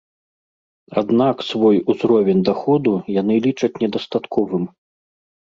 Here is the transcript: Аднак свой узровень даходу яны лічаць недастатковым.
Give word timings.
Аднак 1.01 1.43
свой 1.49 1.77
узровень 1.95 2.41
даходу 2.49 2.91
яны 3.21 3.39
лічаць 3.47 3.73
недастатковым. 3.85 4.69